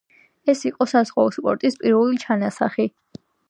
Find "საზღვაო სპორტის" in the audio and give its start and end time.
0.93-1.77